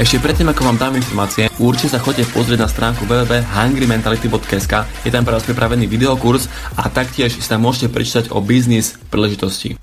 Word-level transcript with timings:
Ešte 0.00 0.16
predtým, 0.16 0.48
ako 0.48 0.64
vám 0.64 0.80
dám 0.80 0.96
informácie, 0.96 1.52
určite 1.60 1.92
sa 1.92 2.00
chodite 2.00 2.24
pozrieť 2.32 2.64
na 2.64 2.72
stránku 2.72 3.04
www.hungrymentality.sk. 3.04 4.88
Je 5.04 5.12
tam 5.12 5.28
pre 5.28 5.36
vás 5.36 5.44
pripravený 5.44 5.84
videokurs 5.84 6.48
a 6.72 6.88
taktiež 6.88 7.36
si 7.36 7.44
tam 7.44 7.68
môžete 7.68 7.92
prečítať 7.92 8.32
o 8.32 8.40
biznis 8.40 8.96
príležitosti. 9.12 9.76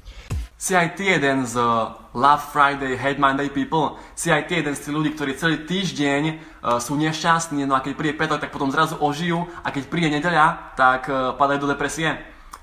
Si 0.58 0.73
aj 0.73 0.98
ty 0.98 1.14
jeden 1.14 1.45
z 1.45 1.62
Love 2.18 2.45
Friday, 2.50 2.98
Hate 2.98 3.22
Monday 3.22 3.54
people? 3.54 4.02
Si 4.18 4.34
aj 4.34 4.50
ty 4.50 4.66
jeden 4.66 4.73
z 4.73 4.90
tých 4.90 4.95
ľudí, 4.98 5.14
ktorí 5.14 5.38
celý 5.38 5.62
týždeň 5.70 6.22
uh, 6.34 6.81
sú 6.81 6.98
nešťastní, 6.98 7.70
no 7.70 7.77
a 7.77 7.86
keď 7.86 7.94
príde 7.94 8.18
petok, 8.18 8.41
tak 8.41 8.49
potom 8.49 8.73
zrazu 8.73 8.98
ožijú 8.98 9.45
a 9.62 9.70
keď 9.70 9.86
príde 9.86 10.09
nedeľa, 10.18 10.73
tak 10.73 11.13
uh, 11.13 11.38
padajú 11.38 11.70
do 11.70 11.77
depresie? 11.77 12.18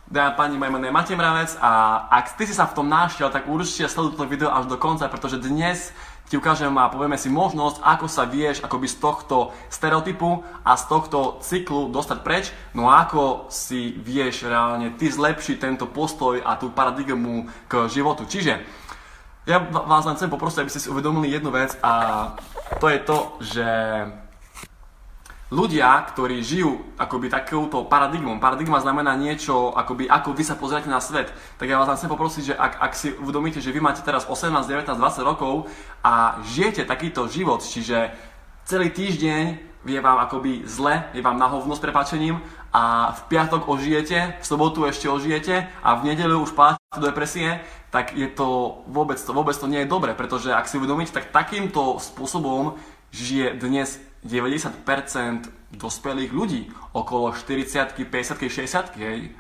Dámy 0.04 0.36
pani, 0.36 0.54
moje 0.60 0.68
meno 0.68 0.84
je 0.84 0.92
Matej 0.92 1.16
Mravec 1.16 1.56
a 1.64 2.04
ak 2.12 2.36
ty 2.36 2.44
si 2.44 2.52
sa 2.52 2.68
v 2.68 2.76
tom 2.76 2.92
našiel, 2.92 3.32
tak 3.32 3.48
určite 3.48 3.88
sleduj 3.88 4.18
toto 4.18 4.28
video 4.28 4.52
až 4.52 4.68
do 4.68 4.76
konca, 4.76 5.08
pretože 5.08 5.40
dnes 5.40 5.96
ti 6.28 6.40
ukážem 6.40 6.72
a 6.80 6.88
povieme 6.88 7.20
si 7.20 7.28
možnosť, 7.28 7.84
ako 7.84 8.06
sa 8.08 8.24
vieš 8.24 8.64
akoby 8.64 8.88
z 8.88 8.96
tohto 8.96 9.36
stereotypu 9.68 10.40
a 10.64 10.72
z 10.74 10.84
tohto 10.88 11.38
cyklu 11.44 11.92
dostať 11.92 12.18
preč, 12.24 12.44
no 12.72 12.88
a 12.88 13.04
ako 13.04 13.52
si 13.52 13.92
vieš 13.92 14.48
reálne 14.48 14.96
ty 14.96 15.12
zlepšiť 15.12 15.56
tento 15.60 15.84
postoj 15.84 16.40
a 16.40 16.56
tú 16.56 16.72
paradigmu 16.72 17.48
k 17.68 17.86
životu. 17.92 18.24
Čiže 18.24 18.64
ja 19.44 19.60
vás 19.60 20.08
len 20.08 20.16
chcem 20.16 20.32
poprosiť, 20.32 20.64
aby 20.64 20.72
ste 20.72 20.80
si 20.80 20.88
uvedomili 20.88 21.28
jednu 21.28 21.52
vec 21.52 21.76
a 21.84 21.92
to 22.80 22.88
je 22.88 22.98
to, 23.04 23.18
že 23.44 23.66
ľudia, 25.54 26.02
ktorí 26.10 26.42
žijú 26.42 26.82
akoby 26.98 27.30
takouto 27.30 27.86
paradigmou, 27.86 28.42
paradigma 28.42 28.82
znamená 28.82 29.14
niečo, 29.14 29.70
akoby 29.70 30.10
ako 30.10 30.34
vy 30.34 30.42
sa 30.42 30.58
pozriete 30.58 30.90
na 30.90 30.98
svet, 30.98 31.30
tak 31.62 31.70
ja 31.70 31.78
vás 31.78 31.86
chcem 31.94 32.10
poprosiť, 32.10 32.42
že 32.42 32.54
ak, 32.58 32.72
ak 32.82 32.92
si 32.98 33.14
uvedomíte, 33.14 33.62
že 33.62 33.70
vy 33.70 33.78
máte 33.78 34.02
teraz 34.02 34.26
18, 34.26 34.50
19, 34.66 34.98
20 34.98 35.22
rokov 35.22 35.70
a 36.02 36.42
žijete 36.42 36.82
takýto 36.82 37.30
život, 37.30 37.62
čiže 37.62 38.10
celý 38.66 38.90
týždeň 38.90 39.72
je 39.84 40.00
vám 40.00 40.18
akoby 40.26 40.64
zle, 40.66 41.06
je 41.14 41.22
vám 41.22 41.38
na 41.38 41.46
hovno 41.46 41.76
s 41.76 41.84
prepačením 41.84 42.40
a 42.74 43.14
v 43.14 43.20
piatok 43.30 43.68
ožijete, 43.68 44.40
v 44.40 44.44
sobotu 44.44 44.82
ešte 44.88 45.06
ožijete 45.06 45.70
a 45.84 45.94
v 45.94 46.10
nedeľu 46.10 46.48
už 46.48 46.56
páte 46.58 46.80
do 46.98 47.06
depresie, 47.06 47.62
tak 47.94 48.16
je 48.16 48.26
to 48.26 48.80
vôbec, 48.90 49.20
to 49.20 49.30
vôbec 49.30 49.54
to 49.54 49.70
nie 49.70 49.86
je 49.86 49.92
dobre, 49.92 50.16
pretože 50.18 50.50
ak 50.50 50.66
si 50.66 50.80
uvedomíte, 50.80 51.14
tak 51.14 51.30
takýmto 51.30 52.02
spôsobom 52.02 52.74
žije 53.14 53.54
dnes 53.60 54.02
90% 54.24 55.76
dospelých 55.76 56.32
ľudí, 56.32 56.72
okolo 56.96 57.30
40 57.36 57.92
50 57.92 58.40
60 58.48 58.96
hej. 58.98 59.30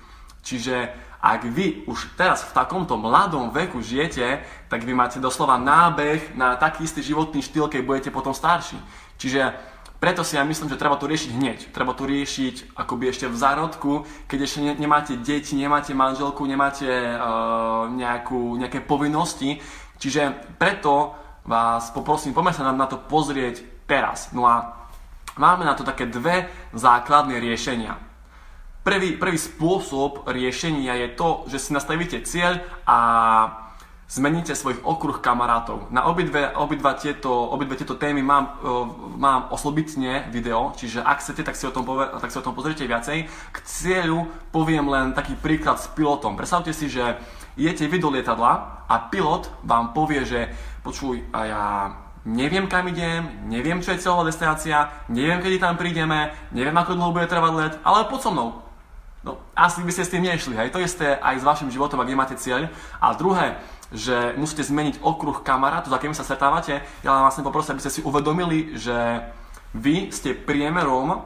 Čiže 0.44 0.92
ak 1.24 1.48
vy 1.48 1.88
už 1.88 2.20
teraz 2.20 2.44
v 2.44 2.52
takomto 2.52 3.00
mladom 3.00 3.48
veku 3.48 3.80
žijete, 3.80 4.44
tak 4.68 4.84
vy 4.84 4.92
máte 4.92 5.16
doslova 5.16 5.56
nábeh 5.56 6.36
na 6.36 6.60
taký 6.60 6.84
istý 6.84 7.00
životný 7.00 7.40
štýl, 7.40 7.72
keď 7.72 7.80
budete 7.80 8.10
potom 8.12 8.36
starší. 8.36 8.76
Čiže 9.16 9.56
preto 9.96 10.20
si 10.20 10.36
ja 10.36 10.44
myslím, 10.44 10.68
že 10.68 10.76
treba 10.76 11.00
to 11.00 11.08
riešiť 11.08 11.30
hneď. 11.32 11.58
Treba 11.72 11.96
to 11.96 12.04
riešiť 12.04 12.76
akoby 12.76 13.08
ešte 13.08 13.24
v 13.32 13.40
zárodku, 13.40 13.92
keď 14.28 14.38
ešte 14.44 14.60
ne, 14.60 14.72
nemáte 14.76 15.16
deti, 15.16 15.56
nemáte 15.56 15.96
manželku, 15.96 16.44
nemáte 16.44 16.84
uh, 16.84 17.88
nejakú, 17.88 18.60
nejaké 18.60 18.84
povinnosti. 18.84 19.64
Čiže 19.96 20.52
preto 20.60 21.16
vás 21.48 21.88
poprosím, 21.88 22.36
poďme 22.36 22.52
sa 22.52 22.68
na, 22.68 22.76
na 22.76 22.84
to 22.84 23.00
pozrieť 23.00 23.73
teraz. 23.84 24.32
No 24.32 24.48
a 24.48 24.86
máme 25.36 25.64
na 25.64 25.74
to 25.74 25.84
také 25.84 26.06
dve 26.06 26.48
základné 26.72 27.40
riešenia. 27.40 27.96
Prvý, 28.84 29.16
prvý 29.16 29.40
spôsob 29.40 30.28
riešenia 30.28 30.92
je 31.00 31.08
to, 31.16 31.48
že 31.48 31.56
si 31.56 31.70
nastavíte 31.72 32.20
cieľ 32.28 32.60
a 32.84 32.98
zmeníte 34.04 34.52
svojich 34.52 34.84
okruh 34.84 35.24
kamarátov. 35.24 35.88
Na 35.88 36.04
obidve, 36.04 36.52
obidva 36.52 36.92
tieto, 36.92 37.32
obidve 37.32 37.80
tieto 37.80 37.96
témy 37.96 38.20
mám, 38.20 38.60
uh, 38.60 38.84
mám 39.16 39.48
osobitne 39.48 40.28
video, 40.28 40.76
čiže 40.76 41.00
ak 41.00 41.24
chcete, 41.24 41.42
tak 41.48 41.56
si, 41.56 41.64
o 41.64 41.72
tom 41.72 41.88
pove, 41.88 42.04
tak 42.12 42.28
si 42.28 42.36
o 42.36 42.44
tom 42.44 42.52
pozrite 42.52 42.84
viacej. 42.84 43.24
K 43.24 43.56
cieľu 43.64 44.28
poviem 44.52 44.84
len 44.92 45.16
taký 45.16 45.32
príklad 45.40 45.80
s 45.80 45.88
pilotom. 45.88 46.36
Predstavte 46.36 46.76
si, 46.76 46.92
že 46.92 47.16
idete 47.56 47.88
vy 47.88 47.96
do 47.96 48.12
lietadla 48.12 48.84
a 48.84 48.94
pilot 49.08 49.48
vám 49.64 49.96
povie, 49.96 50.28
že 50.28 50.52
počuj, 50.84 51.24
a 51.32 51.40
ja 51.48 51.64
neviem 52.24 52.64
kam 52.66 52.88
idem, 52.88 53.44
neviem 53.46 53.84
čo 53.84 53.92
je 53.92 54.00
cieľová 54.00 54.28
destinácia, 54.28 54.88
neviem 55.12 55.44
kedy 55.44 55.60
tam 55.60 55.76
prídeme, 55.76 56.32
neviem 56.50 56.74
ako 56.74 56.96
dlho 56.96 57.12
bude 57.12 57.28
trvať 57.28 57.52
let, 57.52 57.74
ale 57.84 58.08
poď 58.08 58.20
so 58.20 58.32
mnou. 58.32 58.48
No, 59.24 59.40
asi 59.56 59.80
by 59.80 59.92
ste 59.92 60.04
s 60.04 60.12
tým 60.12 60.24
nešli, 60.24 60.52
hej. 60.52 60.68
To 60.68 60.84
isté 60.84 61.16
aj 61.16 61.40
s 61.40 61.48
vašim 61.48 61.72
životom, 61.72 61.96
ak 61.96 62.12
nemáte 62.12 62.36
cieľ. 62.36 62.68
A 63.00 63.16
druhé, 63.16 63.56
že 63.88 64.36
musíte 64.36 64.60
zmeniť 64.60 65.00
okruh 65.00 65.40
kamarátov, 65.40 65.88
za 65.88 65.96
akými 65.96 66.12
sa 66.12 66.28
stretávate. 66.28 66.84
Ja 67.00 67.16
vám 67.16 67.32
vlastne 67.32 67.40
poprosím, 67.40 67.80
aby 67.80 67.84
ste 67.88 67.94
si 67.94 68.04
uvedomili, 68.04 68.76
že 68.76 69.24
vy 69.72 70.12
ste 70.12 70.36
priemerom, 70.36 71.24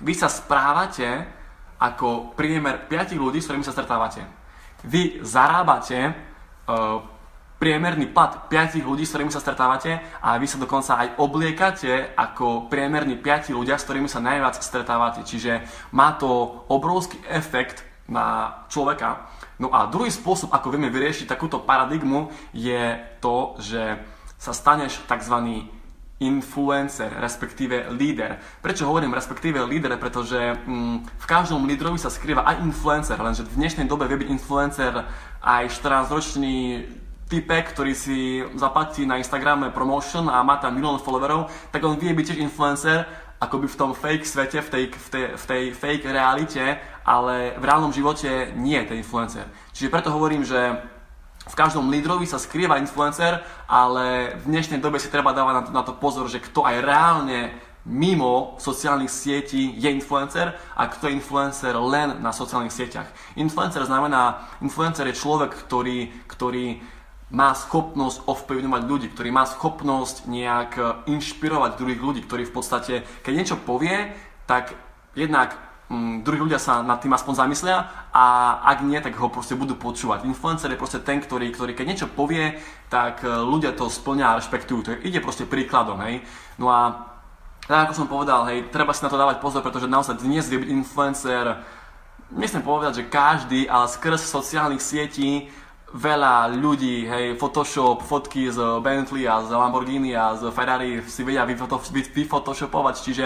vy 0.00 0.12
sa 0.16 0.32
správate 0.32 1.28
ako 1.76 2.32
priemer 2.32 2.88
5 2.88 3.12
ľudí, 3.12 3.44
s 3.44 3.46
ktorými 3.46 3.66
sa 3.66 3.76
stretávate. 3.76 4.24
Vy 4.88 5.20
zarábate 5.20 6.16
uh, 6.66 7.04
priemerný 7.58 8.06
plat 8.14 8.46
5 8.46 8.78
ľudí, 8.86 9.02
s 9.02 9.12
ktorými 9.12 9.34
sa 9.34 9.42
stretávate 9.42 9.98
a 10.22 10.38
vy 10.38 10.46
sa 10.46 10.62
dokonca 10.62 10.94
aj 10.94 11.08
obliekate 11.18 12.14
ako 12.14 12.70
priemerní 12.70 13.18
5 13.18 13.50
ľudia, 13.50 13.76
s 13.76 13.84
ktorými 13.84 14.06
sa 14.06 14.22
najviac 14.22 14.62
stretávate. 14.62 15.26
Čiže 15.26 15.66
má 15.90 16.14
to 16.14 16.64
obrovský 16.70 17.18
efekt 17.26 17.82
na 18.08 18.56
človeka. 18.72 19.28
No 19.58 19.74
a 19.74 19.90
druhý 19.90 20.08
spôsob, 20.08 20.54
ako 20.54 20.72
vieme 20.72 20.88
vyriešiť 20.88 21.28
takúto 21.28 21.60
paradigmu, 21.60 22.30
je 22.54 22.96
to, 23.18 23.58
že 23.60 24.00
sa 24.38 24.54
staneš 24.54 25.02
tzv. 25.10 25.66
influencer, 26.22 27.10
respektíve 27.18 27.90
líder. 27.90 28.38
Prečo 28.62 28.86
hovorím 28.86 29.18
respektíve 29.18 29.58
líder? 29.66 29.98
Pretože 29.98 30.54
mm, 30.62 30.96
v 31.10 31.26
každom 31.26 31.66
lídrovi 31.66 31.98
sa 31.98 32.10
skrýva 32.10 32.46
aj 32.46 32.62
influencer, 32.62 33.18
lenže 33.18 33.42
v 33.42 33.58
dnešnej 33.58 33.90
dobe 33.90 34.06
vie 34.06 34.24
byť 34.24 34.30
influencer 34.30 34.94
aj 35.42 35.64
14-ročný 35.74 36.86
typek, 37.28 37.70
ktorý 37.70 37.92
si 37.92 38.40
zaplatí 38.56 39.04
na 39.04 39.20
Instagrame 39.20 39.68
promotion 39.70 40.32
a 40.32 40.40
má 40.40 40.56
tam 40.56 40.74
milión 40.74 40.96
followerov, 40.98 41.52
tak 41.70 41.84
on 41.84 42.00
vie 42.00 42.16
byť 42.16 42.24
tiež 42.34 42.40
influencer, 42.40 43.04
akoby 43.38 43.70
v 43.70 43.78
tom 43.78 43.94
fake 43.94 44.26
svete, 44.26 44.58
v 44.64 44.68
tej, 44.68 44.84
v, 44.90 45.08
tej, 45.12 45.24
v 45.36 45.44
tej 45.46 45.62
fake 45.70 46.06
realite, 46.10 46.64
ale 47.06 47.54
v 47.54 47.64
reálnom 47.64 47.94
živote 47.94 48.50
nie 48.58 48.74
je 48.82 48.88
ten 48.90 48.98
influencer. 48.98 49.46
Čiže 49.70 49.92
preto 49.92 50.10
hovorím, 50.10 50.42
že 50.42 50.58
v 51.48 51.54
každom 51.56 51.88
lídrovi 51.88 52.26
sa 52.28 52.36
skrýva 52.36 52.82
influencer, 52.82 53.40
ale 53.70 54.36
v 54.42 54.44
dnešnej 54.52 54.82
dobe 54.82 54.98
si 54.98 55.08
treba 55.08 55.32
dávať 55.32 55.54
na 55.54 55.62
to, 55.62 55.70
na 55.70 55.82
to 55.86 55.92
pozor, 55.96 56.26
že 56.28 56.42
kto 56.42 56.66
aj 56.66 56.82
reálne 56.82 57.54
mimo 57.88 58.60
sociálnych 58.60 59.08
sietí 59.08 59.72
je 59.80 59.88
influencer 59.88 60.52
a 60.76 60.82
kto 60.92 61.08
je 61.08 61.16
influencer 61.16 61.72
len 61.72 62.20
na 62.20 62.36
sociálnych 62.36 62.74
sieťach. 62.74 63.08
Influencer 63.40 63.80
znamená, 63.88 64.44
influencer 64.60 65.08
je 65.08 65.16
človek, 65.16 65.56
ktorý, 65.56 66.12
ktorý 66.28 66.84
má 67.28 67.52
schopnosť 67.52 68.24
ovplyvňovať 68.24 68.82
ľudí, 68.88 69.06
ktorý 69.12 69.28
má 69.28 69.44
schopnosť 69.44 70.24
nejak 70.24 70.70
e, 70.80 70.82
inšpirovať 71.12 71.76
druhých 71.76 72.00
ľudí, 72.00 72.20
ktorí 72.24 72.48
v 72.48 72.54
podstate, 72.56 72.94
keď 73.20 73.32
niečo 73.36 73.56
povie, 73.60 74.16
tak 74.48 74.72
jednak 75.12 75.52
mm, 75.92 76.24
druhí 76.24 76.40
ľudia 76.40 76.56
sa 76.56 76.80
nad 76.80 77.04
tým 77.04 77.12
aspoň 77.12 77.34
zamyslia 77.36 78.08
a 78.16 78.56
ak 78.64 78.80
nie, 78.80 78.96
tak 79.04 79.12
ho 79.20 79.28
proste 79.28 79.52
budú 79.60 79.76
počúvať. 79.76 80.24
Influencer 80.24 80.72
je 80.72 80.80
proste 80.80 81.04
ten, 81.04 81.20
ktorý, 81.20 81.52
ktorý 81.52 81.76
keď 81.76 81.86
niečo 81.86 82.08
povie, 82.08 82.56
tak 82.88 83.20
e, 83.20 83.28
ľudia 83.28 83.76
to 83.76 83.92
splňa 83.92 84.24
a 84.32 84.36
rešpektujú. 84.40 84.78
To 84.88 84.90
ide 85.04 85.20
proste 85.20 85.44
príkladom, 85.44 86.00
hej. 86.08 86.24
No 86.56 86.72
a 86.72 87.12
tak 87.68 87.92
ako 87.92 87.92
som 87.92 88.08
povedal, 88.08 88.48
hej, 88.48 88.72
treba 88.72 88.96
si 88.96 89.04
na 89.04 89.12
to 89.12 89.20
dávať 89.20 89.44
pozor, 89.44 89.60
pretože 89.60 89.84
naozaj 89.84 90.24
dnes 90.24 90.48
vie 90.48 90.64
byť 90.64 90.72
influencer, 90.72 91.60
nechcem 92.32 92.64
povedať, 92.64 93.04
že 93.04 93.12
každý, 93.12 93.68
ale 93.68 93.92
skrz 93.92 94.24
sociálnych 94.24 94.80
sietí 94.80 95.52
veľa 95.88 96.52
ľudí, 96.52 97.08
hej, 97.08 97.40
Photoshop, 97.40 98.04
fotky 98.04 98.52
z 98.52 98.60
Bentley 98.84 99.24
a 99.24 99.40
z 99.40 99.56
Lamborghini 99.56 100.12
a 100.12 100.36
z 100.36 100.52
Ferrari 100.52 101.00
si 101.08 101.24
vedia 101.24 101.48
vyfotoshopovať, 101.48 102.94
čiže 103.00 103.24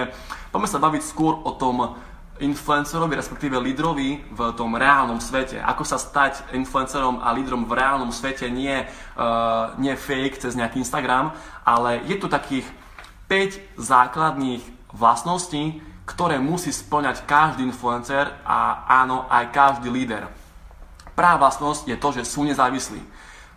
poďme 0.55 0.69
sa 0.71 0.79
baviť 0.79 1.03
skôr 1.03 1.43
o 1.43 1.59
tom 1.59 1.99
influencerovi, 2.39 3.19
respektíve 3.19 3.59
lídrovi 3.59 4.23
v 4.31 4.41
tom 4.59 4.75
reálnom 4.75 5.23
svete. 5.23 5.63
Ako 5.63 5.87
sa 5.87 5.99
stať 5.99 6.55
influencerom 6.55 7.23
a 7.23 7.35
lídrom 7.35 7.67
v 7.67 7.79
reálnom 7.79 8.11
svete, 8.11 8.51
nie, 8.51 8.83
uh, 8.83 9.75
nie 9.79 9.95
fake 9.95 10.43
cez 10.43 10.59
nejaký 10.59 10.83
Instagram, 10.83 11.35
ale 11.63 12.03
je 12.07 12.19
tu 12.19 12.27
takých 12.27 12.67
5 13.31 13.79
základných 13.79 14.63
vlastností, 14.95 15.83
ktoré 16.03 16.43
musí 16.43 16.75
splňať 16.75 17.25
každý 17.25 17.63
influencer 17.63 18.29
a 18.43 18.85
áno, 18.91 19.31
aj 19.31 19.55
každý 19.55 19.89
líder. 19.89 20.42
Prvá 21.13 21.37
vlastnosť 21.37 21.89
je 21.89 21.97
to, 21.97 22.09
že 22.17 22.23
sú 22.25 22.45
nezávislí. 22.49 23.01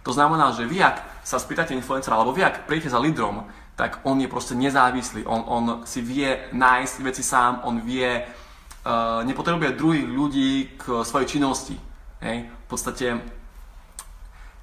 To 0.06 0.12
znamená, 0.14 0.54
že 0.54 0.70
vy, 0.70 0.86
ak 0.86 1.02
sa 1.26 1.42
spýtate 1.42 1.74
influencera, 1.74 2.14
alebo 2.14 2.36
vy, 2.36 2.46
ak 2.46 2.70
príjete 2.70 2.94
za 2.94 3.02
lídrom, 3.02 3.48
tak 3.74 4.06
on 4.06 4.22
je 4.22 4.30
proste 4.30 4.54
nezávislý. 4.54 5.26
On, 5.26 5.42
on 5.48 5.64
si 5.84 6.00
vie 6.00 6.30
nájsť 6.54 6.96
veci 7.02 7.24
sám, 7.26 7.66
on 7.66 7.82
vie, 7.82 8.22
uh, 8.24 9.26
nepotrebuje 9.26 9.76
druhých 9.76 10.08
ľudí 10.08 10.52
k 10.78 11.02
svojej 11.02 11.28
činnosti. 11.28 11.76
Hej? 12.22 12.48
V 12.48 12.68
podstate 12.70 13.18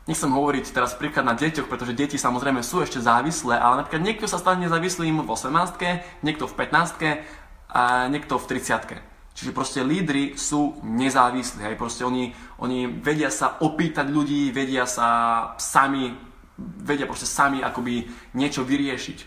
nechcem 0.06 0.30
hovoriť 0.30 0.70
teraz 0.70 0.94
príklad 0.94 1.26
na 1.26 1.34
deťoch, 1.34 1.66
pretože 1.66 1.98
deti 1.98 2.16
samozrejme 2.16 2.62
sú 2.62 2.80
ešte 2.80 3.02
závislé, 3.02 3.58
ale 3.58 3.82
napríklad 3.82 4.02
niekto 4.02 4.30
sa 4.30 4.38
stane 4.40 4.64
nezávislým 4.64 5.26
v 5.26 5.28
18, 5.28 6.22
niekto 6.22 6.46
v 6.46 6.54
15 6.54 7.26
a 7.72 8.06
niekto 8.08 8.38
v 8.38 8.44
30 8.46 9.11
Čiže 9.32 9.56
proste 9.56 9.80
lídry 9.80 10.36
sú 10.36 10.76
nezávislí, 10.84 11.64
hej, 11.64 11.76
proste 11.80 12.04
oni, 12.04 12.36
oni 12.60 12.84
vedia 12.84 13.32
sa 13.32 13.56
opýtať 13.64 14.12
ľudí, 14.12 14.52
vedia 14.52 14.84
sa 14.84 15.08
sami, 15.56 16.12
vedia 16.60 17.08
proste 17.08 17.24
sami 17.24 17.64
akoby 17.64 18.12
niečo 18.36 18.60
vyriešiť. 18.60 19.18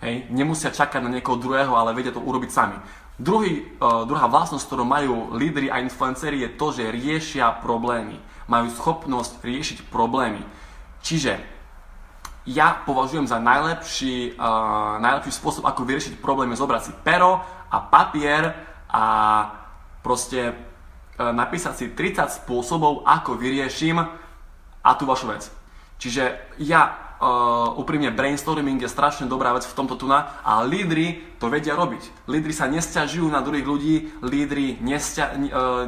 Hej, 0.00 0.32
nemusia 0.32 0.72
čakať 0.72 1.02
na 1.02 1.12
niekoho 1.12 1.36
druhého, 1.36 1.74
ale 1.76 1.92
vedia 1.92 2.14
to 2.14 2.22
urobiť 2.22 2.50
sami. 2.50 2.78
Druhý, 3.20 3.76
uh, 3.76 4.08
druhá 4.08 4.32
vlastnosť, 4.32 4.64
ktorú 4.64 4.84
majú 4.88 5.36
lídry 5.36 5.68
a 5.68 5.82
influenceri 5.84 6.40
je 6.40 6.56
to, 6.56 6.72
že 6.72 6.88
riešia 6.88 7.60
problémy. 7.60 8.16
Majú 8.48 8.72
schopnosť 8.72 9.44
riešiť 9.44 9.78
problémy. 9.92 10.40
Čiže 11.04 11.36
ja 12.48 12.80
považujem 12.80 13.28
za 13.28 13.36
najlepší, 13.36 14.40
uh, 14.40 14.96
najlepší 15.04 15.36
spôsob, 15.36 15.68
ako 15.68 15.84
vyriešiť 15.84 16.16
problémy, 16.16 16.56
zobrať 16.56 16.82
si 16.86 16.92
pero 17.04 17.44
a 17.68 17.76
papier 17.76 18.69
a 18.90 19.06
proste 20.04 20.52
uh, 20.52 21.32
napísať 21.32 21.74
si 21.76 21.86
30 21.96 22.44
spôsobov, 22.44 23.08
ako 23.08 23.40
vyrieším 23.40 24.02
a 24.80 24.90
tú 24.98 25.08
vašu 25.08 25.32
vec. 25.32 25.48
Čiže 26.00 26.56
ja 26.60 26.99
uh, 27.20 27.76
úprimne 27.76 28.08
brainstorming 28.10 28.80
je 28.80 28.88
strašne 28.88 29.28
dobrá 29.28 29.52
vec 29.52 29.68
v 29.68 29.76
tomto 29.76 29.94
tuna 30.00 30.40
a 30.40 30.64
lídry 30.64 31.20
to 31.36 31.52
vedia 31.52 31.76
robiť. 31.76 32.28
Lídry 32.28 32.52
sa 32.52 32.68
nesťažujú 32.68 33.28
na 33.28 33.44
druhých 33.44 33.68
ľudí, 33.68 33.94
lídry 34.24 34.80
nesťa, 34.80 35.24
uh, 35.36 35.84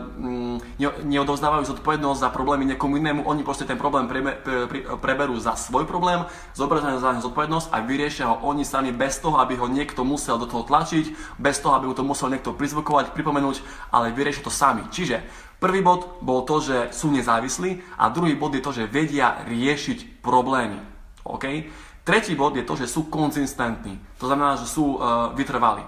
ne, 0.77 0.89
neodovzdávajú 1.09 1.73
zodpovednosť 1.73 2.21
za 2.21 2.29
problémy 2.29 2.69
niekomu 2.69 3.01
inému, 3.01 3.25
oni 3.25 3.43
proste 3.43 3.65
ten 3.65 3.81
problém 3.81 4.07
pre, 4.07 4.21
pre, 4.45 4.81
preberú 5.01 5.41
za 5.41 5.57
svoj 5.57 5.89
problém, 5.89 6.29
zobrazujú 6.53 7.01
za 7.01 7.19
zodpovednosť 7.25 7.73
a 7.73 7.81
vyriešia 7.81 8.29
ho 8.29 8.37
oni 8.45 8.69
sami 8.69 8.93
bez 8.93 9.19
toho, 9.19 9.41
aby 9.41 9.57
ho 9.57 9.67
niekto 9.67 10.05
musel 10.05 10.37
do 10.37 10.45
toho 10.45 10.69
tlačiť, 10.69 11.37
bez 11.41 11.59
toho, 11.65 11.75
aby 11.81 11.89
mu 11.89 11.95
to 11.97 12.05
musel 12.05 12.29
niekto 12.29 12.53
prizvukovať, 12.53 13.17
pripomenúť, 13.17 13.65
ale 13.89 14.13
vyriešia 14.13 14.45
to 14.45 14.53
sami. 14.53 14.85
Čiže 14.93 15.51
Prvý 15.63 15.79
bod 15.79 16.19
bol 16.27 16.43
to, 16.43 16.59
že 16.59 16.91
sú 16.91 17.15
nezávislí 17.15 17.95
a 17.95 18.11
druhý 18.11 18.35
bod 18.35 18.51
je 18.51 18.59
to, 18.59 18.75
že 18.75 18.91
vedia 18.91 19.47
riešiť 19.47 20.19
problémy. 20.19 20.92
OK? 21.25 21.71
Tretí 22.03 22.35
bod 22.35 22.59
je 22.59 22.67
to, 22.67 22.75
že 22.75 22.91
sú 22.91 23.07
konzistentní. 23.07 23.95
To 24.19 24.27
znamená, 24.27 24.59
že 24.59 24.67
sú 24.67 24.99
uh, 24.99 25.31
vytrvalí. 25.39 25.87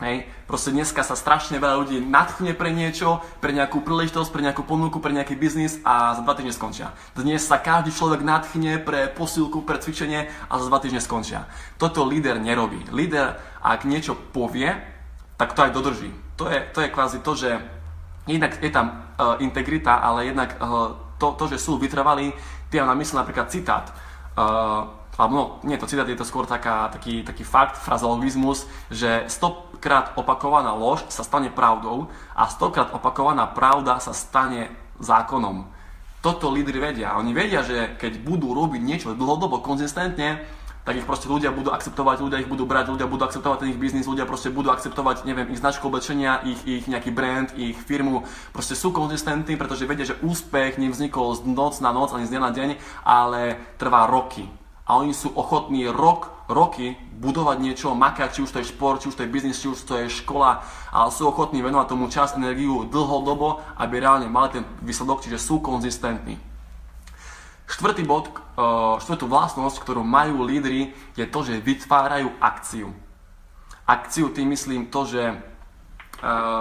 Hej. 0.00 0.24
Proste 0.48 0.72
dneska 0.72 1.04
sa 1.04 1.12
strašne 1.12 1.60
veľa 1.60 1.76
ľudí 1.84 2.00
nadchne 2.00 2.56
pre 2.56 2.72
niečo, 2.72 3.20
pre 3.44 3.52
nejakú 3.52 3.84
príležitosť, 3.84 4.32
pre 4.32 4.40
nejakú 4.40 4.64
ponuku, 4.64 4.96
pre 4.96 5.12
nejaký 5.12 5.36
biznis 5.36 5.76
a 5.84 6.16
za 6.16 6.24
dva 6.24 6.32
týždne 6.32 6.56
skončia. 6.56 6.88
Dnes 7.12 7.44
sa 7.44 7.60
každý 7.60 7.92
človek 7.92 8.24
nadchne 8.24 8.80
pre 8.80 9.12
posilku, 9.12 9.60
pre 9.60 9.76
cvičenie 9.76 10.32
a 10.48 10.52
za 10.56 10.72
dva 10.72 10.80
týždne 10.80 11.04
skončia. 11.04 11.44
Toto 11.76 12.08
líder 12.08 12.40
nerobí. 12.40 12.80
Líder, 12.88 13.36
ak 13.60 13.84
niečo 13.84 14.16
povie, 14.16 14.72
tak 15.36 15.52
to 15.52 15.68
aj 15.68 15.76
dodrží. 15.76 16.10
To 16.40 16.48
je, 16.48 16.64
to 16.72 16.80
je 16.80 16.88
kvázi 16.88 17.20
to, 17.20 17.36
že 17.36 17.60
jednak 18.24 18.56
je 18.56 18.72
tam 18.72 19.04
uh, 19.20 19.36
integrita, 19.44 20.00
ale 20.00 20.32
jednak 20.32 20.56
uh, 20.64 20.96
to, 21.20 21.36
to, 21.36 21.44
že 21.52 21.60
sú 21.60 21.76
vytrvalí, 21.76 22.32
tie 22.72 22.80
na 22.80 22.96
mysle 22.96 23.20
napríklad 23.20 23.52
citát 23.52 23.92
uh, 24.36 25.00
alebo 25.20 25.34
no, 25.36 25.44
nie 25.68 25.76
to 25.76 25.84
citát, 25.84 26.08
je 26.08 26.16
to 26.16 26.24
skôr 26.24 26.48
taká, 26.48 26.88
taký, 26.88 27.20
taký 27.20 27.44
fakt, 27.44 27.76
frazologizmus, 27.76 28.64
že 28.88 29.28
stokrát 29.28 30.16
opakovaná 30.16 30.72
lož 30.72 31.04
sa 31.12 31.20
stane 31.20 31.52
pravdou 31.52 32.08
a 32.32 32.48
stokrát 32.48 32.88
opakovaná 32.96 33.44
pravda 33.44 34.00
sa 34.00 34.16
stane 34.16 34.72
zákonom. 34.96 35.68
Toto 36.24 36.48
lídry 36.48 36.80
vedia. 36.80 37.20
Oni 37.20 37.36
vedia, 37.36 37.60
že 37.60 38.00
keď 38.00 38.16
budú 38.24 38.56
robiť 38.56 38.80
niečo 38.80 39.08
dlhodobo, 39.12 39.60
konzistentne, 39.60 40.40
tak 40.84 40.96
ich 40.96 41.04
proste 41.04 41.28
ľudia 41.28 41.52
budú 41.52 41.68
akceptovať, 41.70 42.24
ľudia 42.24 42.40
ich 42.40 42.48
budú 42.48 42.64
brať, 42.64 42.96
ľudia 42.96 43.04
budú 43.04 43.28
akceptovať 43.28 43.64
ten 43.64 43.70
ich 43.76 43.80
biznis, 43.80 44.08
ľudia 44.08 44.24
proste 44.24 44.48
budú 44.48 44.72
akceptovať, 44.72 45.28
neviem, 45.28 45.52
ich 45.52 45.60
značku 45.60 45.86
oblečenia, 45.92 46.40
ich, 46.42 46.60
ich 46.64 46.84
nejaký 46.88 47.12
brand, 47.12 47.52
ich 47.54 47.76
firmu. 47.76 48.24
Proste 48.56 48.72
sú 48.72 48.90
konzistentní, 48.90 49.60
pretože 49.60 49.84
vedia, 49.84 50.08
že 50.08 50.16
úspech 50.24 50.80
nevznikol 50.80 51.36
z 51.36 51.44
noc 51.44 51.78
na 51.84 51.92
noc 51.92 52.16
ani 52.16 52.24
z 52.24 52.32
dňa 52.32 52.40
na 52.40 52.50
deň, 52.50 52.68
ale 53.04 53.40
trvá 53.76 54.08
roky. 54.08 54.48
A 54.88 54.98
oni 54.98 55.14
sú 55.14 55.30
ochotní 55.36 55.86
rok, 55.86 56.34
roky 56.50 56.98
budovať 57.14 57.56
niečo, 57.62 57.94
makať, 57.94 58.34
či 58.34 58.42
už 58.42 58.50
to 58.50 58.58
je 58.58 58.72
šport, 58.74 58.98
či 58.98 59.12
už 59.12 59.14
to 59.14 59.22
je 59.22 59.30
biznis, 59.30 59.60
či 59.60 59.70
už 59.70 59.86
to 59.86 59.94
je 60.02 60.10
škola, 60.10 60.66
ale 60.90 61.14
sú 61.14 61.30
ochotní 61.30 61.62
venovať 61.62 61.86
tomu 61.86 62.10
čas, 62.10 62.34
energiu 62.34 62.88
dlhodobo, 62.90 63.62
aby 63.78 64.02
reálne 64.02 64.26
mali 64.26 64.58
ten 64.58 64.64
výsledok, 64.82 65.22
čiže 65.22 65.38
sú 65.38 65.62
konzistentní. 65.62 66.49
Štvrtý 67.70 68.02
bod, 68.02 68.28
e, 68.28 68.32
štvrtú 68.98 69.30
vlastnosť, 69.30 69.78
ktorú 69.78 70.02
majú 70.02 70.42
lídry, 70.42 70.90
je 71.14 71.26
to, 71.30 71.46
že 71.46 71.62
vytvárajú 71.62 72.34
akciu. 72.42 72.90
Akciu 73.86 74.34
tým 74.34 74.50
myslím 74.50 74.90
to, 74.90 75.06
že 75.06 75.22
e, 75.30 75.36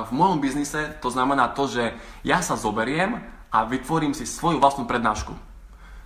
v 0.05 0.11
mojom 0.13 0.37
biznise 0.37 0.93
to 1.01 1.09
znamená 1.09 1.49
to, 1.57 1.65
že 1.65 1.97
ja 2.21 2.45
sa 2.45 2.53
zoberiem 2.53 3.25
a 3.49 3.65
vytvorím 3.65 4.13
si 4.13 4.29
svoju 4.29 4.61
vlastnú 4.61 4.85
prednášku. 4.85 5.48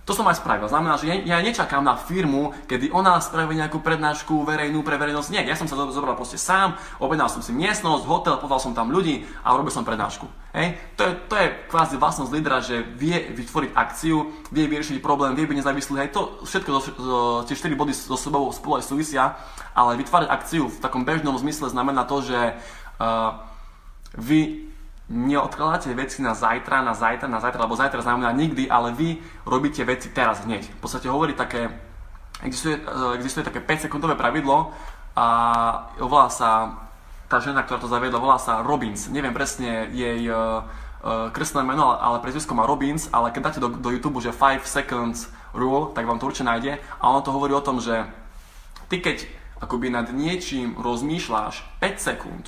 To 0.04 0.12
som 0.12 0.28
aj 0.28 0.36
spravil. 0.36 0.68
Znamená, 0.68 1.00
že 1.00 1.08
ja, 1.08 1.40
nečakám 1.40 1.80
na 1.80 1.96
firmu, 1.96 2.52
kedy 2.68 2.92
ona 2.92 3.16
spraví 3.24 3.56
nejakú 3.56 3.80
prednášku 3.80 4.44
verejnú 4.44 4.84
pre 4.84 5.00
verejnosť. 5.00 5.32
Nie, 5.32 5.48
ja 5.48 5.56
som 5.56 5.64
sa 5.64 5.80
zobral 5.80 6.12
proste 6.12 6.36
sám, 6.36 6.76
objednal 7.00 7.32
som 7.32 7.40
si 7.40 7.56
miestnosť, 7.56 8.04
hotel, 8.04 8.36
pozval 8.36 8.60
som 8.60 8.76
tam 8.76 8.92
ľudí 8.92 9.24
a 9.40 9.56
robil 9.56 9.72
som 9.72 9.80
prednášku. 9.80 10.28
Hej? 10.52 10.76
To, 11.00 11.08
je, 11.08 11.12
to 11.24 11.34
je 11.40 11.46
kvázi 11.72 11.96
vlastnosť 11.96 12.34
lídra, 12.36 12.60
že 12.60 12.84
vie 12.84 13.16
vytvoriť 13.32 13.70
akciu, 13.72 14.28
vie 14.52 14.68
vyriešiť 14.68 15.00
problém, 15.00 15.32
vie 15.32 15.48
byť 15.48 15.64
nezávislý. 15.64 15.96
Hej? 16.04 16.12
To 16.12 16.44
všetko, 16.44 16.68
zo, 16.68 16.80
zo, 17.00 17.18
tie 17.48 17.56
4 17.56 17.72
body 17.72 17.96
so 17.96 18.20
sebou 18.20 18.52
spolu 18.52 18.84
aj 18.84 18.84
súvisia, 18.84 19.40
ale 19.72 19.96
vytvárať 19.96 20.28
akciu 20.28 20.68
v 20.68 20.80
takom 20.84 21.08
bežnom 21.08 21.32
zmysle 21.40 21.72
znamená 21.72 22.04
to, 22.04 22.20
že 22.20 22.38
uh, 23.00 23.40
vy 24.20 24.68
neodkladáte 25.08 25.92
veci 25.92 26.24
na 26.24 26.32
zajtra, 26.32 26.80
na 26.80 26.96
zajtra, 26.96 27.28
na 27.28 27.40
zajtra, 27.40 27.60
lebo 27.68 27.76
zajtra 27.76 28.00
znamená 28.00 28.32
nikdy, 28.32 28.70
ale 28.72 28.92
vy 28.96 29.20
robíte 29.44 29.84
veci 29.84 30.08
teraz 30.08 30.40
hneď. 30.48 30.64
V 30.64 30.80
podstate 30.80 31.12
hovorí 31.12 31.36
také, 31.36 31.68
existuje, 32.40 32.80
eh, 32.80 33.12
existuje 33.20 33.44
také 33.44 33.60
5 33.60 33.84
sekundové 33.88 34.16
pravidlo 34.16 34.72
a 35.12 35.26
volá 36.00 36.32
sa, 36.32 36.80
tá 37.28 37.38
žena, 37.40 37.62
ktorá 37.62 37.80
to 37.80 37.88
zaviedla, 37.88 38.20
volá 38.20 38.40
sa 38.40 38.64
Robbins. 38.64 39.08
Neviem 39.08 39.32
presne 39.32 39.88
jej 39.94 40.28
uh, 40.28 40.60
uh, 41.04 41.30
krstné 41.30 41.62
meno, 41.62 41.94
ale 41.94 42.20
prezvisko 42.20 42.52
má 42.52 42.66
Robbins, 42.66 43.08
ale 43.14 43.30
keď 43.30 43.42
dáte 43.42 43.60
do, 43.62 43.70
do 43.70 43.90
YouTube, 43.94 44.20
že 44.20 44.34
5 44.34 44.66
seconds 44.66 45.30
rule, 45.54 45.94
tak 45.94 46.04
vám 46.04 46.18
to 46.18 46.26
určite 46.26 46.50
nájde. 46.50 46.72
A 46.98 47.02
ono 47.08 47.22
to 47.22 47.32
hovorí 47.32 47.54
o 47.54 47.64
tom, 47.64 47.78
že 47.78 48.04
ty 48.90 48.98
keď 49.00 49.24
akoby 49.62 49.88
nad 49.88 50.10
niečím 50.10 50.76
rozmýšľaš 50.76 51.64
5 51.80 51.96
sekúnd 51.96 52.44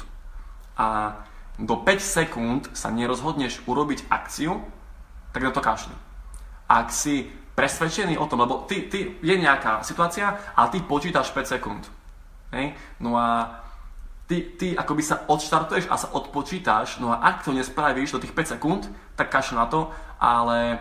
a 0.76 1.16
do 1.56 1.80
5 1.80 2.00
sekúnd 2.00 2.62
sa 2.76 2.92
nerozhodneš 2.92 3.64
urobiť 3.64 4.08
akciu, 4.12 4.60
tak 5.32 5.42
na 5.42 5.52
to 5.52 5.64
kašli. 5.64 5.96
Ak 6.68 6.92
si 6.92 7.28
presvedčený 7.56 8.20
o 8.20 8.28
tom, 8.28 8.44
lebo 8.44 8.68
ty, 8.68 8.84
ty, 8.92 9.16
je 9.24 9.34
nejaká 9.36 9.80
situácia 9.80 10.36
a 10.52 10.68
ty 10.68 10.84
počítaš 10.84 11.32
5 11.32 11.54
sekúnd. 11.56 11.82
Hej? 12.52 12.76
No 13.00 13.16
a 13.16 13.60
ty, 14.28 14.44
ty 14.60 14.76
akoby 14.76 15.00
sa 15.00 15.24
odštartuješ 15.24 15.88
a 15.88 15.96
sa 15.96 16.12
odpočítaš, 16.12 17.00
no 17.00 17.16
a 17.16 17.24
ak 17.24 17.48
to 17.48 17.56
nespravíš 17.56 18.12
do 18.12 18.20
tých 18.20 18.36
5 18.36 18.60
sekúnd, 18.60 18.82
tak 19.16 19.32
kaš 19.32 19.56
na 19.56 19.64
to, 19.64 19.88
ale 20.20 20.76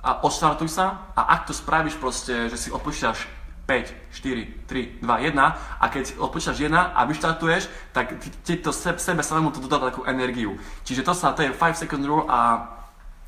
a 0.00 0.24
odštartuj 0.24 0.72
sa 0.72 1.12
a 1.12 1.36
ak 1.36 1.44
to 1.44 1.52
spravíš 1.52 2.00
proste, 2.00 2.48
že 2.48 2.56
si 2.56 2.68
odpočítaš 2.72 3.28
5, 3.70 3.94
4, 4.10 4.66
3, 4.66 4.98
2, 4.98 5.18
1 5.30 5.38
a 5.78 5.84
keď 5.86 6.18
odpočítaš 6.18 6.58
1 6.58 6.74
a 6.74 7.00
vyštartuješ, 7.06 7.70
tak 7.94 8.18
ti 8.42 8.58
to 8.58 8.74
sebe, 8.74 9.22
samému 9.22 9.54
to 9.54 9.62
dodá 9.62 9.78
takú 9.78 10.02
energiu. 10.10 10.58
Čiže 10.82 11.06
to 11.06 11.14
sa, 11.14 11.30
to 11.30 11.46
je 11.46 11.54
5 11.54 11.78
second 11.78 12.02
rule 12.02 12.26
a 12.26 12.66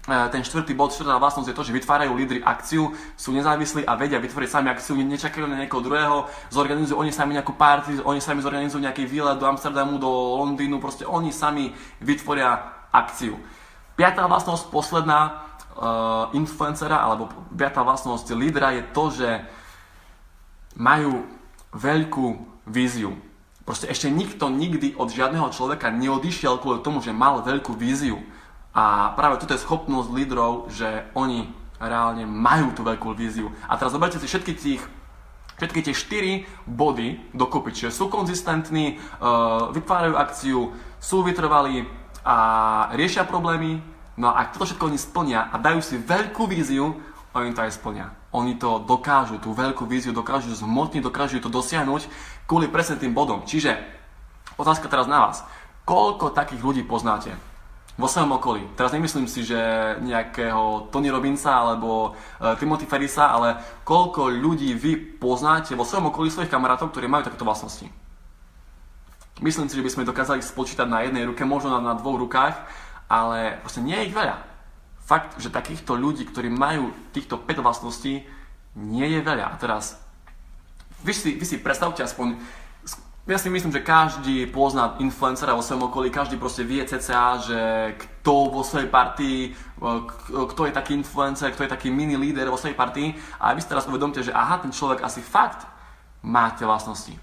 ten 0.03 0.43
štvrtý 0.43 0.75
bod, 0.75 0.91
štvrtá 0.91 1.15
vlastnosť 1.15 1.55
je 1.55 1.55
to, 1.55 1.63
že 1.63 1.79
vytvárajú 1.79 2.11
lídry 2.19 2.43
akciu, 2.43 2.91
sú 3.15 3.31
nezávislí 3.31 3.87
a 3.87 3.95
vedia 3.95 4.19
vytvoriť 4.19 4.51
sami 4.51 4.67
akciu, 4.75 4.99
nečakajú 4.99 5.47
na 5.47 5.55
niekoho 5.55 5.79
druhého, 5.79 6.27
zorganizujú 6.51 6.99
oni 6.99 7.15
sami 7.15 7.39
nejakú 7.39 7.55
party, 7.55 8.03
oni 8.03 8.19
sami 8.19 8.43
zorganizujú 8.43 8.83
nejaký 8.83 9.07
výlet 9.07 9.39
do 9.39 9.47
Amsterdamu, 9.47 10.03
do 10.03 10.11
Londýnu, 10.43 10.83
proste 10.83 11.07
oni 11.07 11.31
sami 11.31 11.71
vytvoria 12.03 12.83
akciu. 12.91 13.39
Piatá 13.95 14.27
vlastnosť, 14.27 14.75
posledná 14.75 15.39
uh, 15.79 16.35
influencera, 16.35 16.99
alebo 16.99 17.31
piatá 17.55 17.87
vlastnosť 17.87 18.35
lídra 18.35 18.75
je 18.75 18.83
to, 18.91 19.05
že 19.15 19.29
majú 20.76 21.25
veľkú 21.73 22.26
víziu. 22.69 23.17
Proste 23.62 23.87
ešte 23.87 24.11
nikto 24.11 24.50
nikdy 24.50 24.99
od 24.99 25.09
žiadneho 25.09 25.49
človeka 25.55 25.95
neodišiel 25.95 26.59
kvôli 26.59 26.83
tomu, 26.83 26.99
že 26.99 27.14
mal 27.14 27.47
veľkú 27.47 27.79
víziu. 27.79 28.19
A 28.75 29.14
práve 29.14 29.38
toto 29.38 29.55
je 29.55 29.62
schopnosť 29.62 30.09
lídrov, 30.11 30.73
že 30.73 31.07
oni 31.14 31.47
reálne 31.79 32.26
majú 32.26 32.75
tú 32.75 32.83
veľkú 32.83 33.14
víziu. 33.14 33.55
A 33.71 33.79
teraz 33.79 33.95
zoberte 33.95 34.19
si 34.19 34.26
všetky 34.26 34.55
tých 34.55 34.83
všetky 35.62 35.81
tie 35.87 35.95
4 35.95 36.67
body 36.67 37.31
dokopy. 37.38 37.71
Čiže 37.71 37.95
sú 37.95 38.11
konzistentní, 38.11 38.99
uh, 38.99 39.71
vytvárajú 39.71 40.14
akciu, 40.19 40.61
sú 40.99 41.23
vytrvalí 41.23 41.87
a 42.26 42.37
riešia 42.99 43.23
problémy. 43.23 43.79
No 44.19 44.35
a 44.35 44.43
ak 44.43 44.59
toto 44.59 44.67
všetko 44.67 44.91
oni 44.91 44.99
splnia 44.99 45.55
a 45.55 45.57
dajú 45.62 45.79
si 45.79 46.02
veľkú 46.02 46.50
víziu, 46.50 46.99
oni 47.33 47.57
to 47.57 47.65
aj 47.65 47.73
splnia. 47.73 48.12
Oni 48.33 48.57
to 48.57 48.85
dokážu, 48.85 49.41
tú 49.41 49.57
veľkú 49.57 49.89
víziu 49.89 50.12
dokážu 50.12 50.53
zhmotniť, 50.53 51.05
dokážu 51.05 51.41
to 51.41 51.49
dosiahnuť 51.49 52.09
kvôli 52.45 52.69
presne 52.69 53.01
tým 53.01 53.17
bodom. 53.17 53.45
Čiže 53.49 53.77
otázka 54.61 54.89
teraz 54.89 55.09
na 55.09 55.29
vás. 55.29 55.45
Koľko 55.89 56.37
takých 56.37 56.61
ľudí 56.61 56.83
poznáte? 56.85 57.33
vo 57.93 58.09
svojom 58.09 58.41
okolí. 58.41 58.62
Teraz 58.73 58.93
nemyslím 58.97 59.29
si, 59.29 59.45
že 59.45 59.61
nejakého 60.01 60.89
Tony 60.89 61.12
Robinsa 61.12 61.61
alebo 61.61 62.17
uh, 62.17 62.57
Timothy 62.57 62.89
Ferrisa, 62.89 63.29
ale 63.29 63.61
koľko 63.85 64.33
ľudí 64.33 64.73
vy 64.73 65.21
poznáte 65.21 65.77
vo 65.77 65.85
svojom 65.85 66.09
okolí 66.09 66.33
svojich 66.33 66.49
kamarátov, 66.49 66.89
ktorí 66.89 67.05
majú 67.05 67.29
takéto 67.29 67.45
vlastnosti. 67.45 67.85
Myslím 69.45 69.69
si, 69.69 69.77
že 69.77 69.85
by 69.85 69.91
sme 69.93 70.09
dokázali 70.09 70.41
spočítať 70.41 70.89
na 70.89 71.05
jednej 71.05 71.29
ruke, 71.29 71.45
možno 71.45 71.77
na, 71.77 71.93
na 71.93 71.95
dvoch 71.99 72.17
rukách, 72.17 72.57
ale 73.12 73.61
proste 73.61 73.85
nie 73.85 73.97
je 74.01 74.09
ich 74.09 74.17
veľa. 74.17 74.51
Fakt, 75.02 75.37
že 75.42 75.50
takýchto 75.50 75.99
ľudí, 75.99 76.25
ktorí 76.25 76.49
majú 76.49 76.94
týchto 77.11 77.38
5 77.38 77.59
vlastností, 77.59 78.23
nie 78.78 79.06
je 79.11 79.21
veľa. 79.21 79.52
A 79.52 79.54
teraz, 79.59 79.99
vy 81.02 81.12
si, 81.12 81.35
vy 81.37 81.44
si 81.44 81.59
predstavte 81.59 82.00
aspoň 82.00 82.38
ja 83.23 83.38
si 83.38 83.47
myslím, 83.47 83.71
že 83.71 83.87
každý 83.87 84.50
pozná 84.50 84.99
influencera 84.99 85.54
vo 85.54 85.62
svojom 85.62 85.87
okolí, 85.87 86.11
každý 86.11 86.35
proste 86.42 86.66
vie 86.66 86.82
cca, 86.82 87.38
že 87.38 87.61
kto 87.94 88.50
vo 88.50 88.66
svojej 88.66 88.90
partii, 88.90 89.54
kto 90.26 90.66
je 90.66 90.75
taký 90.75 90.99
influencer, 90.99 91.54
kto 91.54 91.62
je 91.62 91.71
taký 91.71 91.94
mini 91.94 92.18
líder 92.18 92.50
vo 92.50 92.59
svojej 92.59 92.75
partii 92.75 93.14
a 93.38 93.54
vy 93.54 93.62
si 93.62 93.71
teraz 93.71 93.87
uvedomte, 93.87 94.26
že 94.26 94.35
aha, 94.35 94.59
ten 94.59 94.75
človek 94.75 95.06
asi 95.06 95.23
fakt 95.23 95.62
má 96.26 96.50
tie 96.59 96.66
vlastnosti. 96.66 97.14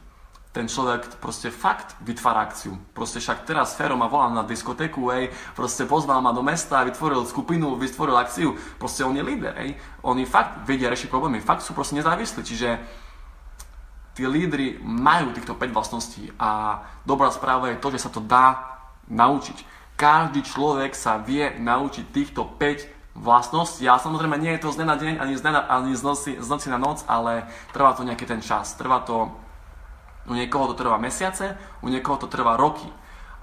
Ten 0.59 0.67
človek 0.67 1.23
proste 1.23 1.55
fakt 1.55 1.95
vytvára 2.03 2.43
akciu. 2.43 2.75
Proste 2.91 3.23
však 3.23 3.47
teraz 3.47 3.79
Fero 3.79 3.95
ma 3.95 4.11
volal 4.11 4.35
na 4.35 4.43
diskotéku, 4.43 5.07
ej, 5.15 5.31
proste 5.55 5.87
pozval 5.87 6.19
ma 6.19 6.35
do 6.35 6.43
mesta, 6.43 6.83
vytvoril 6.83 7.23
skupinu, 7.23 7.79
vytvoril 7.79 8.19
akciu. 8.19 8.59
Proste 8.75 9.07
on 9.07 9.15
je 9.15 9.23
líder, 9.23 9.55
ej. 9.55 9.79
Oni 10.03 10.27
fakt 10.27 10.67
vedia 10.67 10.91
rešiť 10.91 11.07
problémy, 11.07 11.39
fakt 11.39 11.63
sú 11.63 11.71
proste 11.71 11.95
nezávislí. 11.95 12.43
Čiže 12.43 12.75
tí 14.19 14.27
lídry 14.27 14.83
majú 14.83 15.31
týchto 15.31 15.55
5 15.55 15.71
vlastností 15.71 16.27
a 16.35 16.83
dobrá 17.07 17.31
správa 17.31 17.71
je 17.71 17.79
to, 17.79 17.95
že 17.95 18.03
sa 18.03 18.11
to 18.11 18.19
dá 18.19 18.75
naučiť. 19.07 19.63
Každý 19.95 20.43
človek 20.43 20.91
sa 20.91 21.23
vie 21.23 21.55
naučiť 21.55 22.11
týchto 22.11 22.43
5 22.59 23.15
vlastností. 23.15 23.87
A 23.87 23.95
samozrejme 23.95 24.35
nie 24.35 24.59
je 24.59 24.67
to 24.67 24.75
z 24.75 24.83
dňa 24.83 24.87
na 24.91 24.95
deň, 24.99 25.13
ani 25.23 25.33
z, 25.39 25.41
na, 25.47 25.63
ani 25.71 25.95
z, 25.95 26.03
noci, 26.03 26.31
z 26.35 26.47
noci 26.51 26.67
na 26.67 26.75
noc, 26.75 27.07
ale 27.07 27.47
trvá 27.71 27.95
to 27.95 28.03
nejaký 28.03 28.27
ten 28.27 28.43
čas. 28.43 28.75
Trvá 28.75 29.07
to, 29.07 29.31
u 30.27 30.33
niekoho 30.33 30.71
to 30.71 30.75
trvá 30.75 30.97
mesiace, 30.97 31.55
u 31.79 31.87
niekoho 31.87 32.17
to 32.19 32.27
trvá 32.27 32.57
roky. 32.57 32.87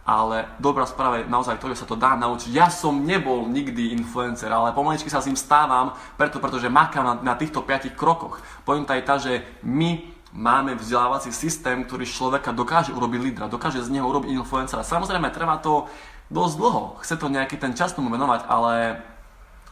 Ale 0.06 0.46
dobrá 0.62 0.86
správa 0.86 1.18
je 1.18 1.26
naozaj 1.26 1.58
to, 1.58 1.66
že 1.74 1.82
sa 1.82 1.86
to 1.90 1.98
dá 1.98 2.14
naučiť. 2.14 2.54
Ja 2.54 2.70
som 2.70 3.02
nebol 3.02 3.50
nikdy 3.50 3.90
influencer, 3.90 4.46
ale 4.46 4.70
pomaličky 4.70 5.10
sa 5.10 5.18
s 5.18 5.26
ním 5.26 5.34
stávam, 5.34 5.98
preto, 6.14 6.38
pretože 6.38 6.70
makám 6.70 7.02
na, 7.02 7.14
na 7.22 7.34
týchto 7.34 7.66
5 7.66 7.90
krokoch. 7.98 8.38
Pointa 8.62 8.94
je 8.94 9.02
tá, 9.02 9.18
že 9.18 9.42
my 9.66 10.14
máme 10.30 10.78
vzdelávací 10.78 11.34
systém, 11.34 11.82
ktorý 11.82 12.06
človeka 12.06 12.54
dokáže 12.54 12.94
urobiť 12.94 13.20
lídra, 13.20 13.50
dokáže 13.50 13.82
z 13.82 13.98
neho 13.98 14.06
urobiť 14.06 14.30
influencera. 14.30 14.86
Samozrejme, 14.86 15.32
trvá 15.34 15.58
to 15.58 15.90
dosť 16.30 16.54
dlho, 16.54 16.82
chce 17.02 17.14
to 17.18 17.26
nejaký 17.26 17.56
ten 17.58 17.74
čas 17.74 17.94
tomu 17.94 18.10
venovať, 18.10 18.46
ale 18.46 19.02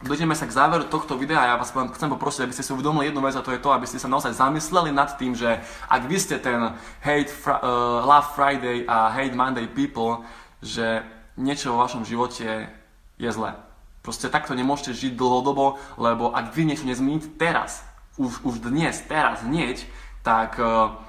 dojdeme 0.05 0.37
sa 0.37 0.45
k 0.45 0.53
záveru 0.53 0.85
tohto 0.87 1.17
videa 1.17 1.41
a 1.41 1.49
ja 1.51 1.57
vás 1.57 1.73
chcem 1.73 2.13
poprosiť, 2.13 2.45
aby 2.45 2.55
ste 2.55 2.63
si 2.63 2.71
uvedomili 2.77 3.09
jednu 3.09 3.25
vec 3.25 3.35
a 3.35 3.43
to 3.43 3.51
je 3.51 3.59
to, 3.59 3.73
aby 3.73 3.89
ste 3.89 3.97
sa 3.97 4.13
naozaj 4.13 4.37
zamysleli 4.37 4.93
nad 4.93 5.17
tým, 5.17 5.33
že 5.33 5.65
ak 5.89 6.03
vy 6.05 6.17
ste 6.21 6.37
ten 6.37 6.77
hate 7.01 7.33
fr- 7.33 7.59
uh, 7.65 8.05
Love 8.05 8.37
Friday 8.37 8.85
a 8.85 9.09
Hate 9.09 9.33
Monday 9.33 9.65
people, 9.65 10.23
že 10.61 11.01
niečo 11.41 11.73
vo 11.73 11.83
vašom 11.83 12.05
živote 12.05 12.69
je 13.17 13.31
zlé. 13.33 13.57
Proste 14.05 14.29
takto 14.29 14.53
nemôžete 14.53 14.93
žiť 14.93 15.13
dlhodobo, 15.17 15.81
lebo 15.97 16.29
ak 16.37 16.53
vy 16.53 16.69
niečo 16.69 16.85
nezmeníte 16.85 17.41
teraz, 17.41 17.81
už, 18.21 18.45
už 18.45 18.61
dnes, 18.61 19.01
teraz, 19.09 19.41
hneď, 19.43 19.89
tak 20.21 20.61
uh, 20.61 21.01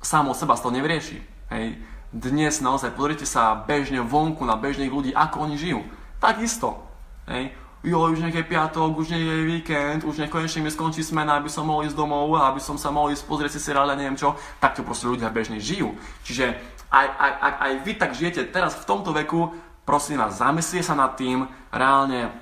sám 0.00 0.30
od 0.30 0.38
seba 0.38 0.54
to 0.54 0.70
nevyrieši. 0.70 1.18
Hej. 1.50 1.82
Dnes 2.14 2.62
naozaj 2.62 2.94
pozrite 2.94 3.26
sa 3.26 3.58
bežne 3.58 4.00
vonku 4.00 4.46
na 4.46 4.54
bežných 4.54 4.88
ľudí, 4.88 5.10
ako 5.10 5.50
oni 5.50 5.58
žijú. 5.58 5.82
Takisto. 6.22 6.86
Hej. 7.26 7.65
Jo, 7.86 8.10
už 8.10 8.18
nech 8.18 8.34
je 8.34 8.42
piatok, 8.42 8.98
už 8.98 9.14
nech 9.14 9.22
je 9.22 9.46
víkend, 9.46 10.02
už 10.02 10.18
nech 10.18 10.26
konečne 10.26 10.58
mi 10.58 10.74
skončí 10.74 11.06
smena, 11.06 11.38
aby 11.38 11.46
som 11.46 11.70
mohol 11.70 11.86
ísť 11.86 11.94
domov, 11.94 12.34
aby 12.34 12.58
som 12.58 12.74
sa 12.74 12.90
mohol 12.90 13.14
ísť 13.14 13.22
pozrieť 13.30 13.54
si 13.54 13.62
seriál 13.62 13.86
a 13.86 13.94
neviem 13.94 14.18
čo. 14.18 14.34
Takto 14.58 14.82
proste 14.82 15.06
ľudia 15.06 15.30
bežne 15.30 15.62
žijú. 15.62 15.94
Čiže 16.26 16.58
aj, 16.90 17.06
aj, 17.06 17.32
aj, 17.38 17.52
aj 17.62 17.72
vy 17.86 17.92
tak 17.94 18.10
žijete 18.18 18.50
teraz 18.50 18.74
v 18.74 18.90
tomto 18.90 19.14
veku, 19.14 19.54
prosím 19.86 20.18
vás, 20.18 20.42
zamyslite 20.42 20.82
sa 20.82 20.98
nad 20.98 21.14
tým, 21.14 21.46
reálne 21.70 22.34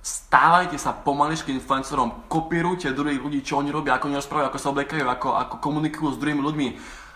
stávajte 0.00 0.80
sa 0.80 0.96
pomaličky 0.96 1.52
influencerom, 1.52 2.24
kopírujte 2.24 2.96
druhých 2.96 3.20
ľudí, 3.20 3.44
čo 3.44 3.60
oni 3.60 3.68
robia, 3.68 4.00
ako 4.00 4.08
oni 4.08 4.16
rozprávajú, 4.24 4.46
ako 4.48 4.60
sa 4.62 4.72
oblekajú, 4.72 5.04
ako, 5.04 5.28
ako 5.36 5.54
komunikujú 5.60 6.16
s 6.16 6.20
druhými 6.22 6.40
ľuďmi. 6.40 6.68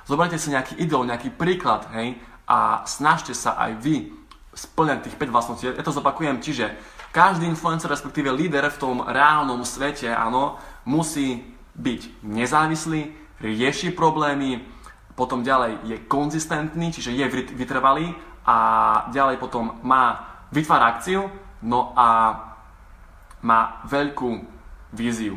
Zoberte 0.05 0.37
si 0.37 0.53
nejaký 0.53 0.77
idol, 0.77 1.09
nejaký 1.09 1.33
príklad, 1.33 1.89
hej, 1.97 2.21
a 2.45 2.85
snažte 2.85 3.33
sa 3.33 3.57
aj 3.57 3.81
vy 3.81 4.13
splňať 4.53 5.09
tých 5.09 5.17
5 5.17 5.33
vlastností. 5.33 5.65
Ja 5.71 5.87
to 5.87 5.95
zopakujem, 5.95 6.43
čiže 6.43 6.77
každý 7.11 7.47
influencer, 7.47 7.91
respektíve 7.91 8.31
líder 8.31 8.71
v 8.71 8.81
tom 8.81 8.97
reálnom 9.03 9.67
svete, 9.67 10.11
áno, 10.11 10.59
musí 10.87 11.43
byť 11.75 12.23
nezávislý, 12.23 13.15
rieši 13.43 13.91
problémy, 13.91 14.63
potom 15.19 15.45
ďalej 15.45 15.85
je 15.85 15.97
konzistentný, 16.07 16.95
čiže 16.95 17.13
je 17.13 17.27
vytrvalý 17.55 18.15
a 18.47 18.57
ďalej 19.13 19.37
potom 19.37 19.77
má, 19.85 20.25
vytvára 20.55 20.97
akciu, 20.97 21.29
no 21.61 21.93
a 21.93 22.39
má 23.43 23.83
veľkú 23.85 24.45
víziu. 24.93 25.37